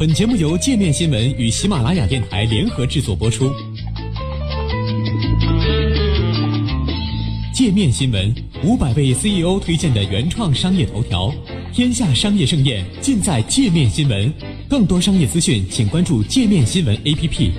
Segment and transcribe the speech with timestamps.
[0.00, 3.52] 本节目由界面新闻与喜马拉雅电台联合制作播出。
[7.52, 8.34] 界面新闻
[8.64, 11.30] 五百位 CEO 推荐的原创商业头条，
[11.70, 14.32] 天下商业盛宴尽在界面新闻。
[14.70, 17.52] 更多商业资讯，请关注界面新闻 APP。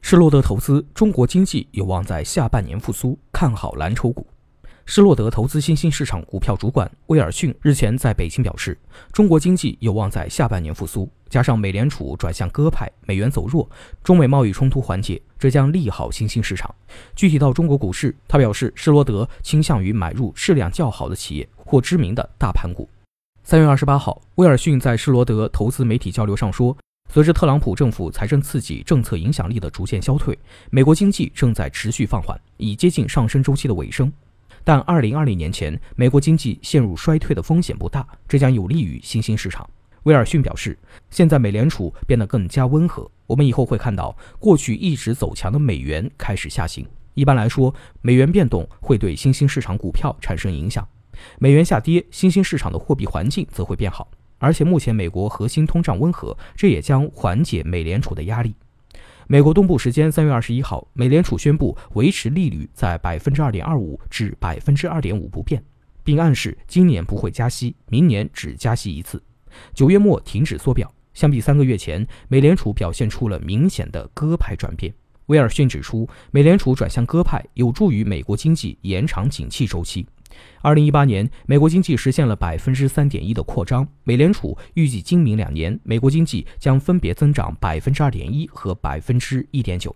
[0.00, 4.26] 施罗德投资，中国经济有望在下半年复苏，看好蓝筹股。
[4.86, 8.78] 施洛德投资新兴市场股票主管威尔逊日前在北京表示，
[9.12, 13.68] 中国经济有望在下半年复苏，加上美联储转向鸽派，美元走弱，
[14.02, 16.72] 中美贸易冲突缓解，这将利好新兴市场。
[17.16, 22.88] 具体到中国股市，他表示，施罗德倾向于买入质量较好的企业或知名的大盘股。
[23.42, 26.76] 三月二十八号，威尔逊在施罗德投资媒体交流上说，
[27.10, 30.38] 随着特朗普政府财政刺激政策影响力的逐渐消退，
[30.70, 34.12] 美国经济正在持续放缓，已接近上升周期的尾声。
[34.66, 39.68] 但二零二零年前，美国经济陷入衰退的风险不大，这将有利于新兴市场。
[40.04, 40.78] 威尔逊表示，
[41.10, 46.86] 现在美联储变得更加温和，我们以后会看到过去一直走强的美元开始下行。
[47.12, 50.86] 一般来说，美元变动会对新兴市场股票产生影响，
[51.38, 54.10] 美元下跌，新兴市场的货币环境则会变好。
[54.38, 58.54] 而且目前美国核心通胀温和，这也将缓解美联储的压力。
[59.26, 65.62] 美国东部时间三月二十一号，美联储宣布维持利率在百分之二点二五至百分之二点五不变，
[66.02, 69.22] 并暗示今年不会加息，明年只加息一次。
[69.72, 70.92] 九月末停止缩表。
[71.14, 74.92] 相比三个月前，美联储表现出了明显的鸽派转变。
[75.26, 80.06] 威尔逊指出，美联储转向鸽派有助于美国经济延长景气周期。
[80.62, 83.86] 二零一八年，美国经济实现了百分之三点一的扩张。
[84.02, 89.94] 美联储预计今明两年，美国经济将分别增长百分之二点一和百分之一点九。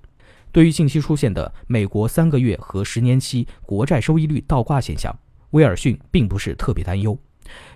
[0.51, 5.17] 对于近期出现的美国三个月和十年期国债收益率倒挂现象，
[5.51, 7.19] 威尔逊并不是特别担忧，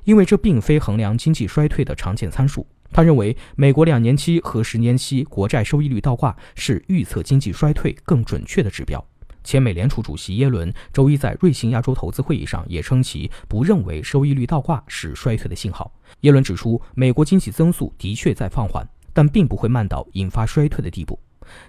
[0.05, 2.67] 因为这并非衡量经济衰退的常见参数。
[2.91, 9.03] 他认为，美国两年期和十年期国债收益率倒挂是预测经济衰退更准确的指标。
[9.45, 15.93] 前美联储主席耶伦周一在瑞信亚洲投资会议上也称，其不认为收益率倒挂是衰退的信号。
[16.21, 21.19] 耶伦指出，美国经济增速的确在放缓，但并不会慢到引发衰退的地步。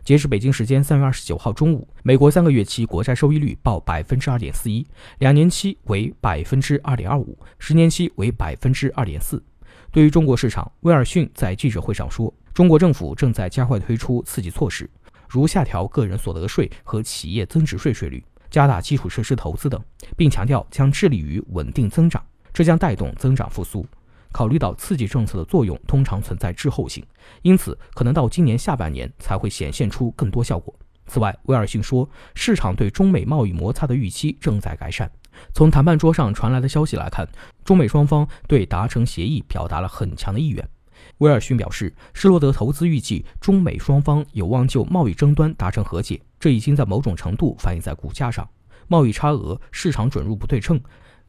[0.03, 4.85] 截至北京时间三月二十九号中午，美国三个月期国债收益率报百分之二点四一，
[5.17, 9.43] 两年期为百分之二点二五，十年期为百分之二点四。
[9.91, 14.87] 对于中国市场，威尔逊在记者会上说，中国政府正在加快推出刺激措施。
[15.27, 19.81] 如下调个人所得税和企业增值税税率，加大基础设施投资等，
[20.15, 22.23] 并强调将致力于稳定增长，
[22.53, 23.85] 这将带动增长复苏。
[24.31, 27.05] 考虑到刺激政策的作用通常存在滞后性，
[27.43, 30.73] 因此可能到今年下半年才会显现出更多效果。
[31.05, 35.11] 此外，威尔逊说，市场对中美贸易摩擦的预期正在改善。
[35.53, 37.27] 从谈判桌上传来的消息来看，
[37.63, 40.67] 中美双方对达成协议表达了很强的意愿。
[41.19, 48.47] 威尔逊表示，施罗德投资预计中美双方有望就贸易争端达成和解，这已经在某种程度反映在股价上。
[48.87, 50.79] 贸易差额、市场准入不对称、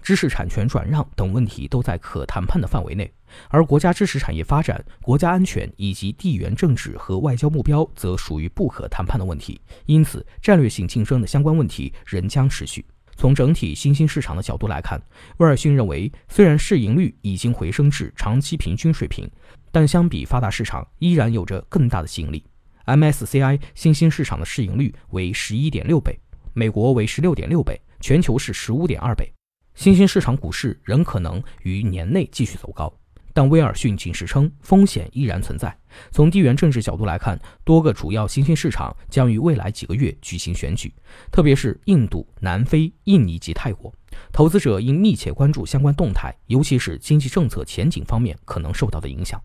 [0.02, 3.10] 知识产权转让等问题都在可谈判的范围内，
[3.48, 9.60] 而国家知识产业发展、国家安全以及地缘政治和外交目标则属于不可谈判的问题。
[9.86, 12.84] 因此，战略性竞争的相关问题仍将持续。
[13.16, 15.02] 从整体新兴市场的角度来看，
[15.38, 19.30] 威尔逊认为，虽然市盈率已经回升至长期平均水平。
[19.70, 22.44] 但相比发达市场，依然有着更大的吸引力。
[22.86, 26.16] MSCI 新兴市场的市盈率为十一点六倍，
[26.52, 29.28] 美国为十六点六倍，全球是十五点二倍。
[29.74, 32.92] 新兴市场股市仍可能于年内继续走高，
[33.34, 35.76] 但威尔逊警示称，风险依然存在。
[36.10, 40.94] 从地缘政治角度来看，多个主要新兴市场将于未来几个月举行选举，
[41.30, 43.92] 特别是印度、南非、印尼及泰国。
[44.32, 49.42] 投资者应密切关注相关动态，尤其是经济政策前景方面可能受到的影响。